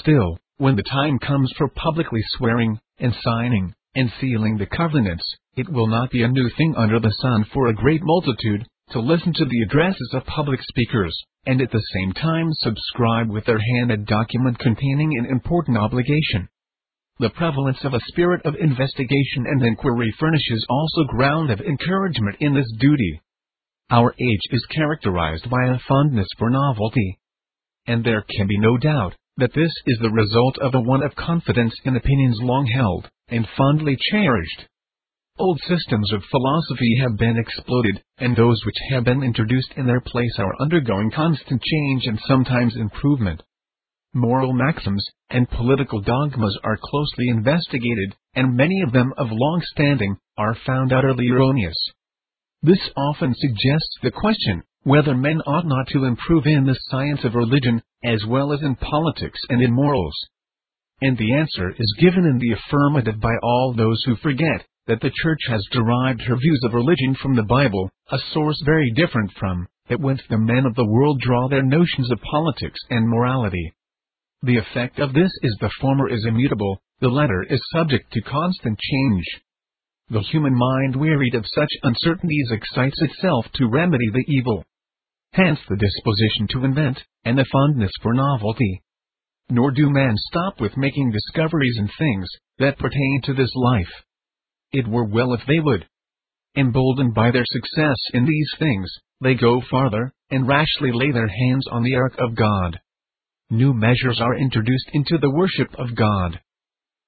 [0.00, 5.24] Still, when the time comes for publicly swearing, and signing, and sealing the covenants,
[5.56, 9.00] it will not be a new thing under the sun for a great multitude to
[9.00, 13.58] listen to the addresses of public speakers, and at the same time subscribe with their
[13.58, 16.48] hand a document containing an important obligation.
[17.18, 22.54] The prevalence of a spirit of investigation and inquiry furnishes also ground of encouragement in
[22.54, 23.22] this duty.
[23.88, 27.18] Our age is characterized by a fondness for novelty.
[27.86, 31.14] And there can be no doubt that this is the result of a want of
[31.14, 34.66] confidence in opinions long held and fondly cherished.
[35.38, 40.00] Old systems of philosophy have been exploded, and those which have been introduced in their
[40.00, 43.42] place are undergoing constant change and sometimes improvement.
[44.14, 50.16] Moral maxims and political dogmas are closely investigated, and many of them of long standing
[50.38, 51.76] are found utterly erroneous.
[52.62, 57.34] This often suggests the question whether men ought not to improve in the science of
[57.34, 60.16] religion, as well as in politics and in morals.
[61.02, 65.12] And the answer is given in the affirmative by all those who forget that the
[65.22, 69.66] Church has derived her views of religion from the Bible, a source very different from
[69.88, 73.72] that whence the men of the world draw their notions of politics and morality.
[74.42, 78.78] The effect of this is the former is immutable, the latter is subject to constant
[78.78, 79.24] change.
[80.08, 84.64] The human mind wearied of such uncertainties excites itself to remedy the evil.
[85.32, 88.82] Hence the disposition to invent, and the fondness for novelty.
[89.50, 94.04] Nor do men stop with making discoveries in things that pertain to this life.
[94.76, 95.86] It were well if they would.
[96.54, 98.90] Emboldened by their success in these things,
[99.22, 102.78] they go farther, and rashly lay their hands on the ark of God.
[103.48, 106.40] New measures are introduced into the worship of God.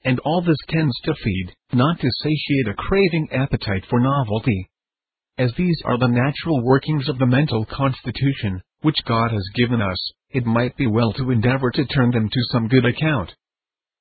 [0.02, 4.70] And all this tends to feed, not to satiate a craving appetite for novelty.
[5.36, 9.98] As these are the natural workings of the mental constitution, which God has given us,
[10.30, 13.34] it might be well to endeavor to turn them to some good account.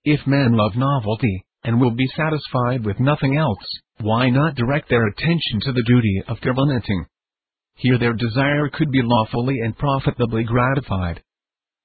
[0.05, 3.67] If men love novelty, and will be satisfied with nothing else,
[3.99, 7.05] why not direct their attention to the duty of covenanting?
[7.75, 11.21] Here their desire could be lawfully and profitably gratified.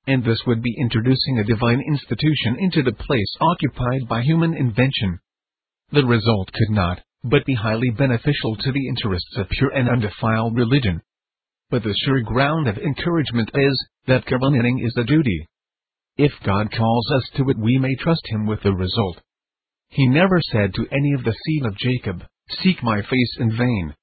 [0.06, 5.18] And this would be introducing a divine institution into the place occupied by human invention.
[5.90, 10.56] The result could not but be highly beneficial to the interests of pure and undefiled
[10.56, 11.02] religion.
[11.70, 15.48] But the sure ground of encouragement is that covenanting is a duty.
[16.16, 19.20] If God calls us to it, we may trust Him with the result.
[19.92, 22.24] He never said to any of the seed of Jacob,
[22.62, 23.94] Seek my face in vain.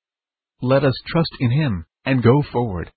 [0.62, 2.92] Let us trust in Him, and go forward.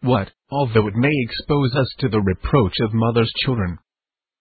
[0.00, 3.78] What, although it may expose us to the reproach of mother's children?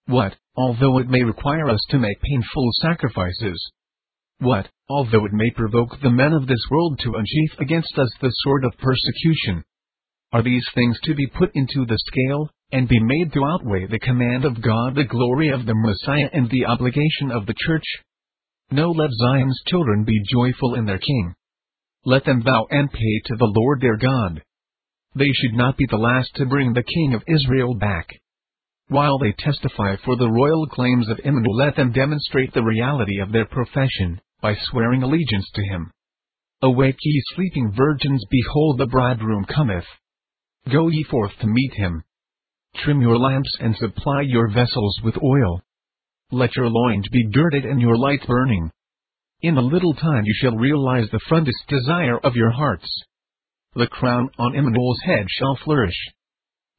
[0.05, 3.71] What, although it may require us to make painful sacrifices?
[4.37, 8.29] What, although it may provoke the men of this world to unsheath against us the
[8.43, 9.63] sword of persecution?
[10.31, 13.99] Are these things to be put into the scale, and be made to outweigh the
[13.99, 17.85] command of God, the glory of the Messiah, and the obligation of the Church?
[18.71, 21.33] No, let Zion's children be joyful in their King.
[22.05, 24.41] Let them vow and pay to the Lord their God.
[25.15, 28.07] They should not be the last to bring the King of Israel back.
[28.89, 33.31] While they testify for the royal claims of Emmanuel, let them demonstrate the reality of
[33.31, 35.91] their profession by swearing allegiance to him.
[36.61, 39.85] Awake ye sleeping virgins, behold the bridegroom cometh.
[40.71, 42.03] Go ye forth to meet him.
[42.75, 45.61] Trim your lamps and supply your vessels with oil.
[46.31, 48.71] Let your loins be girded and your light burning.
[49.41, 52.87] In a little time you shall realize the fondest desire of your hearts.
[53.75, 55.95] The crown on Emmanuel's head shall flourish.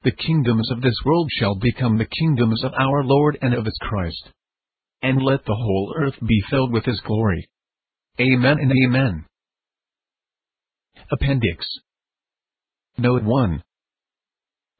[0.02, 3.78] The kingdoms of this world shall become the kingdoms of our Lord and of his
[3.80, 4.30] Christ
[5.02, 7.48] and let the whole earth be filled with His glory.
[8.20, 9.24] Amen and Amen.
[11.10, 11.66] Appendix
[12.98, 13.62] Note 1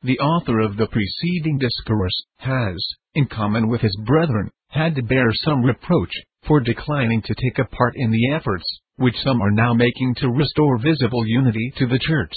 [0.02, 2.76] The author of the preceding discourse has,
[3.14, 6.12] in common with his brethren, had to bear some reproach
[6.46, 8.64] for declining to take a part in the efforts
[8.96, 12.32] which some are now making to restore visible unity to the Church.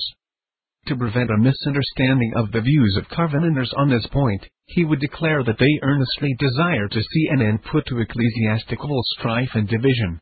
[0.88, 5.42] To prevent a misunderstanding of the views of Covenanters on this point, he would declare
[5.44, 10.20] that they earnestly desire to see an end put to ecclesiastical strife and division.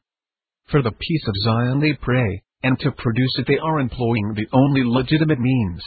[0.67, 4.47] For the peace of Zion they pray, and to produce it they are employing the
[4.53, 5.81] only legitimate means.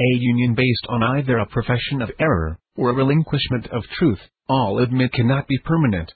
[0.00, 4.78] A union based on either a profession of error, or a relinquishment of truth, all
[4.78, 6.14] admit cannot be permanent.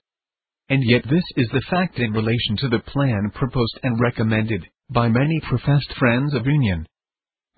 [0.70, 5.10] And yet this is the fact in relation to the plan proposed and recommended, by
[5.10, 6.86] many professed friends of union.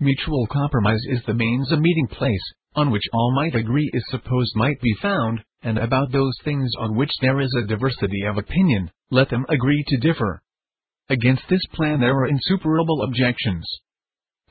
[0.01, 4.53] Mutual compromise is the means a meeting place, on which all might agree is supposed
[4.53, 8.91] might be found, and about those things on which there is a diversity of opinion,
[9.11, 10.41] let them agree to differ.
[11.07, 13.65] Against this plan there are insuperable objections.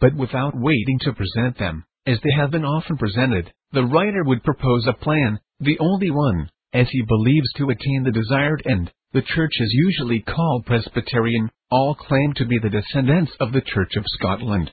[0.01, 4.45] But without waiting to present them, as they have been often presented, the writer would
[4.45, 8.93] propose a plan, the only one, as he believes to attain the desired end.
[9.13, 13.97] The church is usually called Presbyterian, all claim to be the descendants of the Church
[13.97, 14.73] of Scotland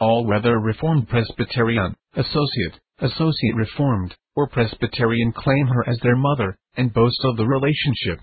[0.00, 6.92] all whether Reformed Presbyterian, Associate, Associate Reformed, or Presbyterian claim her as their mother, and
[6.92, 8.18] boast of the relationship.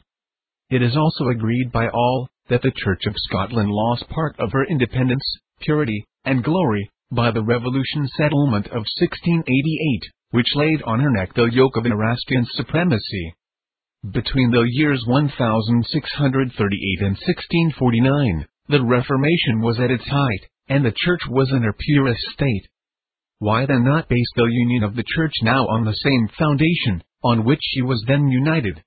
[0.70, 4.66] It is also agreed by all that the Church of Scotland lost part of her
[4.66, 5.24] independence,
[5.62, 10.02] purity, and glory by the Revolution settlement of 1688,
[10.32, 13.34] which laid on her neck the yoke of Erastian supremacy.
[14.10, 21.22] Between the years 1638 and 1649, the Reformation was at its height, and the church
[21.28, 22.68] was in her purest state.
[23.40, 27.44] Why then not base the union of the church now on the same foundation, on
[27.44, 28.84] which she was then united?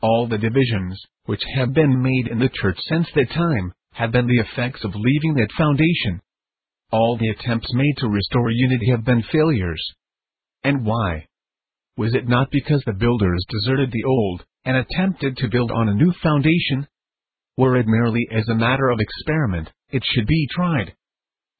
[0.00, 4.28] All the divisions, which have been made in the church since that time, have been
[4.28, 6.20] the effects of leaving that foundation.
[6.92, 9.82] All the attempts made to restore unity have been failures.
[10.64, 11.26] And why?
[11.96, 15.94] Was it not because the builders deserted the old, and attempted to build on a
[15.94, 16.86] new foundation?
[17.56, 20.94] Were it merely as a matter of experiment, it should be tried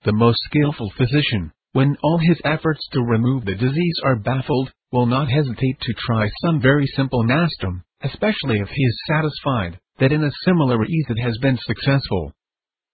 [0.02, 5.06] the most skillful physician, when all his efforts to remove the disease are baffled, will
[5.06, 10.24] not hesitate to try some very simple nostrum, especially if he is satisfied that in
[10.24, 12.32] a similar ease it has been successful.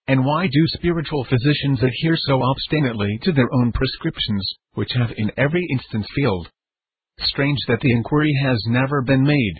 [0.08, 5.32] And why do spiritual physicians adhere so obstinately to their own prescriptions, which have in
[5.36, 6.48] every instance failed?
[7.18, 9.54] Strange that the inquiry has never been made.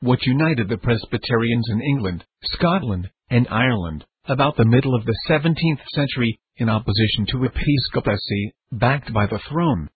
[0.00, 5.84] What united the Presbyterians in England, Scotland, and Ireland, about the middle of the 17th
[5.88, 9.90] century, in opposition to episcopacy, backed by the throne.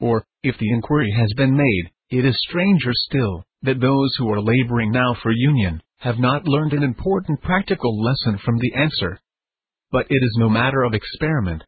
[0.00, 4.40] Or, if the inquiry has been made, it is stranger still, that those who are
[4.40, 9.18] laboring now for union, have not learned an important practical lesson from the answer.
[9.90, 11.64] But it is no matter of experiment.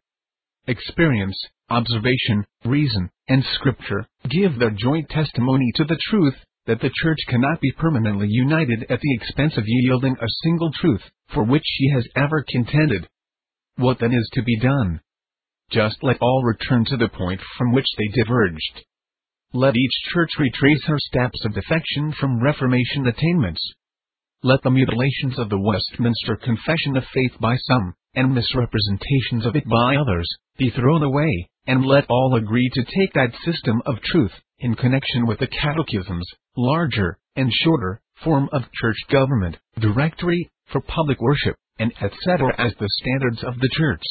[0.66, 1.36] Experience,
[1.68, 6.34] observation, reason, and scripture, give their joint testimony to the truth,
[6.66, 11.02] that the Church cannot be permanently united at the expense of yielding a single truth,
[11.34, 13.08] for which she has ever contended.
[13.76, 15.00] What then is to be done?
[15.72, 18.84] Just let all return to the point from which they diverged.
[19.52, 23.60] Let each church retrace her steps of defection from Reformation attainments.
[24.42, 29.68] Let the mutilations of the Westminster Confession of Faith by some, and misrepresentations of it
[29.68, 30.26] by others,
[30.56, 35.26] be thrown away, and let all agree to take that system of truth, in connection
[35.26, 36.26] with the Catechism's
[36.56, 42.54] larger and shorter form of church government, directory for public worship, and etc.
[42.56, 44.02] as the standards of the church.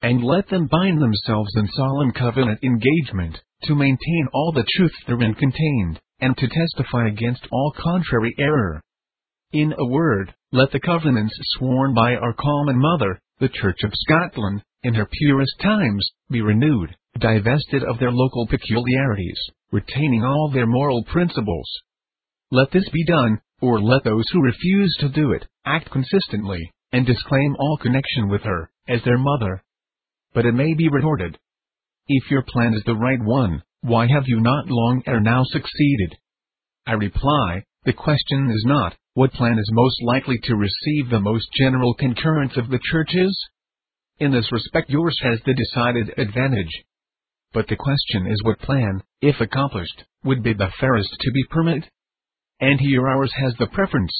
[0.00, 5.34] And let them bind themselves in solemn covenant engagement, to maintain all the truths therein
[5.34, 8.80] contained, and to testify against all contrary error.
[9.52, 14.62] In a word, let the covenants sworn by our common mother, the Church of Scotland,
[14.82, 19.38] in her purest times, be renewed, divested of their local peculiarities,
[19.70, 21.68] retaining all their moral principles.
[22.50, 27.04] Let this be done, or let those who refuse to do it, act consistently, and
[27.04, 29.62] disclaim all connection with her, as their mother.
[30.32, 31.38] But it may be retorted.
[32.08, 36.16] If your plan is the right one, why have you not long ere now succeeded?
[36.86, 41.46] I reply, the question is not, what plan is most likely to receive the most
[41.58, 43.38] general concurrence of the churches?
[44.18, 46.84] In this respect yours has the decided advantage.
[47.52, 51.90] But the question is what plan, if accomplished, would be the fairest to be permitted?
[52.60, 54.12] And here ours has the preference.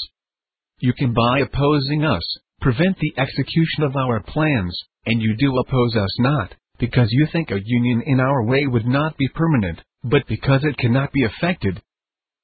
[0.81, 2.25] You can by opposing us,
[2.61, 4.77] prevent the execution of our plans,
[5.07, 8.87] and you do oppose us not, because you think a union in our way would
[8.87, 11.81] not be permanent, but because it cannot be effected.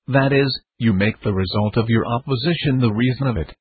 [0.09, 3.55] That is, you make the result of your opposition the reason of it.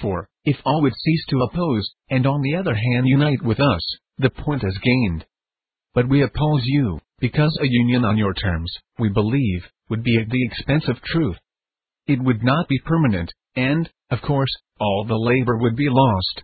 [0.00, 3.80] For, if all would cease to oppose, and on the other hand unite with us,
[4.18, 5.24] the point is gained.
[5.94, 10.28] But we oppose you, because a union on your terms, we believe, would be at
[10.28, 11.38] the expense of truth.
[12.06, 16.42] It would not be permanent, and, of course, all the labor would be lost.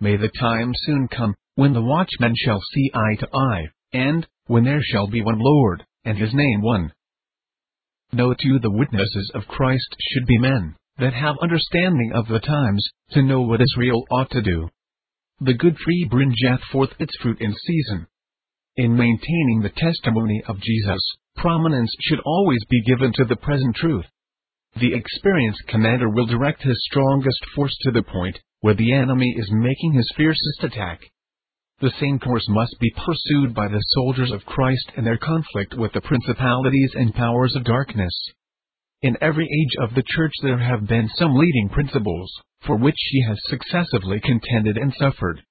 [0.00, 4.64] May the time soon come, when the watchmen shall see eye to eye, and, when
[4.64, 6.92] there shall be one Lord, and his name one.
[8.12, 12.88] Note you the witnesses of Christ should be men, that have understanding of the times,
[13.10, 14.70] to know what Israel ought to do.
[15.40, 18.06] The good tree bringeth forth its fruit in season.
[18.76, 21.00] In maintaining the testimony of Jesus,
[21.36, 24.06] prominence should always be given to the present truth.
[24.78, 29.50] The experienced commander will direct his strongest force to the point where the enemy is
[29.50, 31.00] making his fiercest attack.
[31.78, 35.92] The same course must be pursued by the soldiers of Christ in their conflict with
[35.92, 38.14] the principalities and powers of darkness.
[39.02, 43.20] In every age of the Church there have been some leading principles, for which she
[43.28, 45.42] has successively contended and suffered.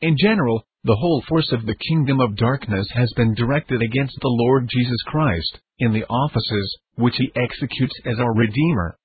[0.00, 4.28] In general, the whole force of the kingdom of darkness has been directed against the
[4.28, 8.96] Lord Jesus Christ, in the offices, which he executes as our Redeemer.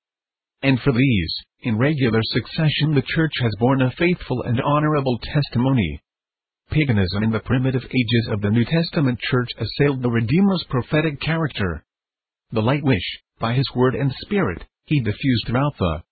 [0.62, 6.00] And for these, in regular succession the Church has borne a faithful and honorable testimony.
[6.72, 11.84] Paganism in the primitive ages of the New Testament Church assailed the Redeemer's prophetic character.
[12.50, 13.04] The light which,
[13.38, 16.02] by his word and spirit, he diffused throughout the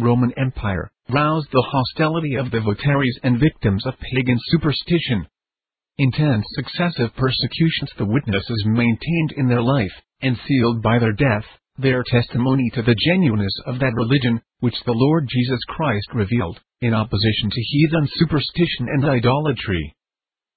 [0.00, 5.28] Roman Empire, roused the hostility of the votaries and victims of pagan superstition.
[5.98, 11.44] Intense successive persecutions the witnesses maintained in their life, and sealed by their death,
[11.78, 16.94] their testimony to the genuineness of that religion, which the Lord Jesus Christ revealed, in
[16.94, 19.94] opposition to heathen superstition and idolatry.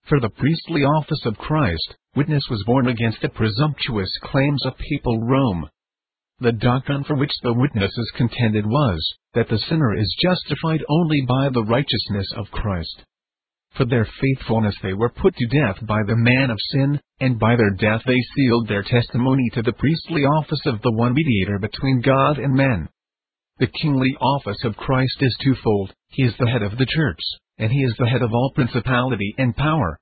[0.07, 5.19] For the priestly office of Christ, witness was borne against the presumptuous claims of papal
[5.21, 5.69] Rome,
[6.39, 11.49] the doctrine for which the witnesses contended was, that the sinner is justified only by
[11.49, 13.03] the righteousness of Christ.
[13.75, 17.57] For their faithfulness they were put to death by the man of sin, and by
[17.57, 21.99] their death they sealed their testimony to the priestly office of the one mediator between
[21.99, 22.87] God and men.
[23.57, 27.19] The kingly office of Christ is twofold, he is the head of the church,
[27.57, 29.99] and he is the head of all principality and power.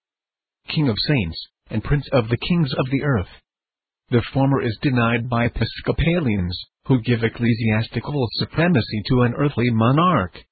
[0.67, 3.29] King of saints, and prince of the kings of the earth.
[4.09, 10.43] The former is denied by Episcopalians, who give ecclesiastical supremacy to an earthly monarch.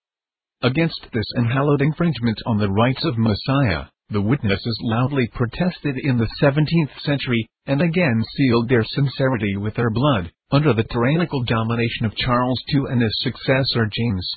[0.63, 6.29] Against this unhallowed infringement on the rights of Messiah, the witnesses loudly protested in the
[6.39, 12.15] 17th century, and again sealed their sincerity with their blood, under the tyrannical domination of
[12.15, 14.29] Charles II and his successor James.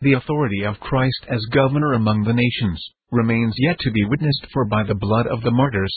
[0.00, 4.64] The authority of Christ as governor among the nations, remains yet to be witnessed for
[4.64, 5.94] by the blood of the martyrs,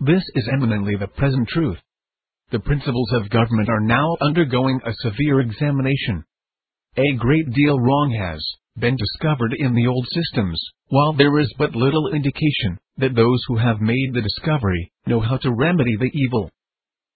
[0.00, 1.78] this is eminently the present truth.
[2.50, 6.24] The principles of government are now undergoing a severe examination.
[6.98, 8.44] A great deal wrong has
[8.78, 13.56] been discovered in the old systems, while there is but little indication that those who
[13.56, 16.50] have made the discovery know how to remedy the evil.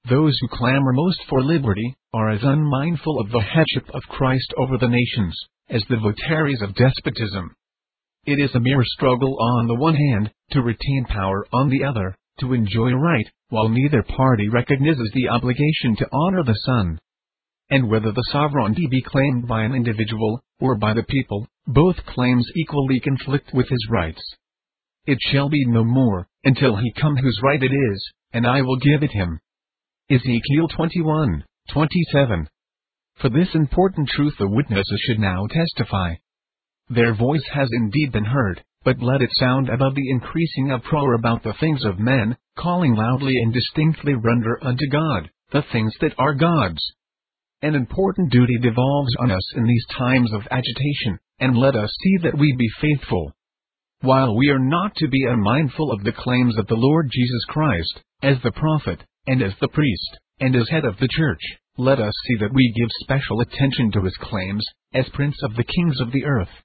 [0.09, 4.79] those who clamor most for liberty are as unmindful of the headship of Christ over
[4.79, 5.39] the nations
[5.69, 7.55] as the votaries of despotism.
[8.27, 12.17] It is a mere struggle on the one hand, to retain power on the other,
[12.41, 16.99] to enjoy right, while neither party recognizes the obligation to honor the Son.
[17.71, 22.47] And whether the sovereignty be claimed by an individual, or by the people, both claims
[22.57, 24.23] equally conflict with his rights.
[25.07, 28.77] It shall be no more, until he come whose right it is, and I will
[28.77, 29.41] give it him.
[30.11, 32.49] Ezekiel 21, 27.
[33.21, 36.15] For this important truth the witnesses should now testify.
[36.89, 41.45] Their voice has indeed been heard, but let it sound above the increasing uproar about
[41.45, 46.35] the things of men, calling loudly and distinctly render unto God, the things that are
[46.35, 46.81] God's.
[47.63, 52.17] An important duty devolves on us in these times of agitation, and let us see
[52.23, 53.35] that we be faithful.
[54.01, 58.01] While we are not to be unmindful of the claims of the Lord Jesus Christ,
[58.23, 61.43] as the prophet, and as the priest, and as head of the church,
[61.77, 65.65] let us see that we give special attention to his claims, as prince of the
[65.65, 66.63] kings of the earth.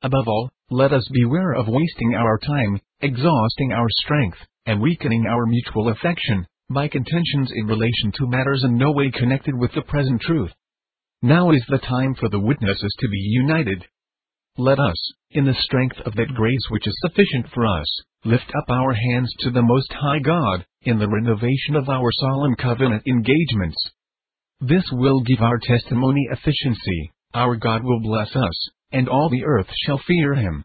[0.00, 5.44] Above all, let us beware of wasting our time, exhausting our strength, and weakening our
[5.44, 10.20] mutual affection, by contentions in relation to matters in no way connected with the present
[10.20, 10.52] truth.
[11.22, 13.84] Now is the time for the witnesses to be united.
[14.58, 17.86] Let us, in the strength of that grace which is sufficient for us,
[18.24, 22.54] lift up our hands to the Most High God, in the renovation of our solemn
[22.56, 23.76] covenant engagements.
[24.60, 29.68] This will give our testimony efficiency, our God will bless us, and all the earth
[29.86, 30.64] shall fear him.